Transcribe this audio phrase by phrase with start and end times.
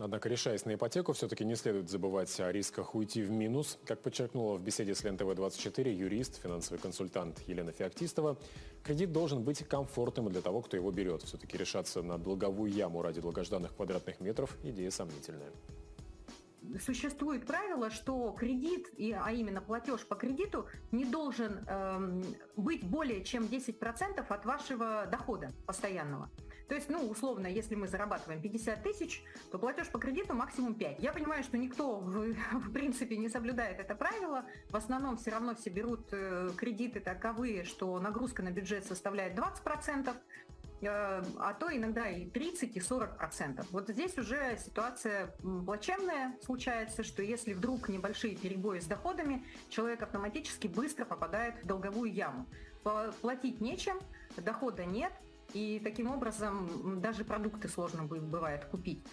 [0.00, 3.78] Однако, решаясь на ипотеку, все-таки не следует забывать о рисках уйти в минус.
[3.84, 8.38] Как подчеркнула в беседе с ЛентВ-24 юрист, финансовый консультант Елена Феоктистова,
[8.82, 11.22] кредит должен быть комфортным для того, кто его берет.
[11.22, 15.50] Все-таки решаться на долговую яму ради долгожданных квадратных метров– идея сомнительная
[16.78, 18.88] существует правило, что кредит,
[19.20, 22.22] а именно платеж по кредиту, не должен э,
[22.56, 26.30] быть более чем 10% от вашего дохода постоянного.
[26.70, 31.00] То есть, ну, условно, если мы зарабатываем 50 тысяч, то платеж по кредиту максимум 5.
[31.00, 34.44] Я понимаю, что никто, в, в принципе, не соблюдает это правило.
[34.70, 40.14] В основном все равно все берут э, кредиты таковые, что нагрузка на бюджет составляет 20%,
[40.82, 43.66] Э, а то иногда и 30, и 40 процентов.
[43.70, 45.34] Вот здесь уже ситуация
[45.66, 52.12] плачевная случается, что если вдруг небольшие перебои с доходами, человек автоматически быстро попадает в долговую
[52.12, 52.46] яму.
[53.20, 54.00] Платить нечем,
[54.38, 55.12] дохода нет,
[55.54, 59.04] и таким образом даже продукты сложно бывает купить.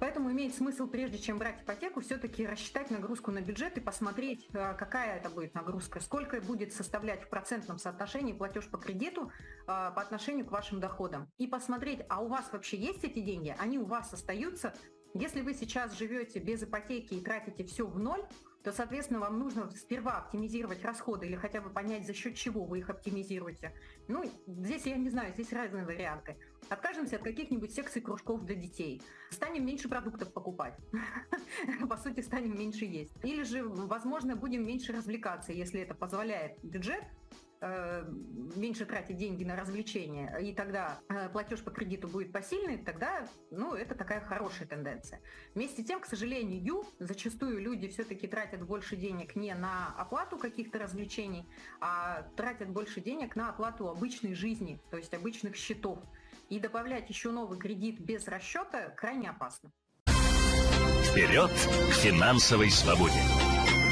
[0.00, 4.74] Поэтому имеет смысл, прежде чем брать ипотеку, все-таки рассчитать нагрузку на бюджет и посмотреть, э,
[4.74, 10.02] какая это будет нагрузка, сколько будет составлять в процентном соотношении платеж по кредиту э, по
[10.02, 11.30] отношению к вашим доходам.
[11.38, 14.74] И посмотреть, а у вас вообще есть эти деньги, они у вас остаются.
[15.14, 18.24] Если вы сейчас живете без ипотеки и тратите все в ноль,
[18.64, 22.78] то, соответственно, вам нужно сперва оптимизировать расходы или хотя бы понять, за счет чего вы
[22.78, 23.74] их оптимизируете.
[24.08, 26.38] Ну, здесь я не знаю, здесь разные варианты.
[26.70, 29.02] Откажемся от каких-нибудь секций кружков для детей.
[29.30, 30.78] Станем меньше продуктов покупать.
[31.90, 33.12] По сути, станем меньше есть.
[33.22, 37.04] Или же, возможно, будем меньше развлекаться, если это позволяет бюджет,
[37.60, 43.74] меньше тратить деньги на развлечения, и тогда э, платеж по кредиту будет посильный, тогда, ну,
[43.74, 45.20] это такая хорошая тенденция.
[45.54, 50.78] Вместе с тем, к сожалению, зачастую люди все-таки тратят больше денег не на оплату каких-то
[50.78, 51.48] развлечений,
[51.80, 55.98] а тратят больше денег на оплату обычной жизни, то есть обычных счетов.
[56.50, 59.70] И добавлять еще новый кредит без расчета крайне опасно.
[60.06, 63.83] Вперед к финансовой свободе!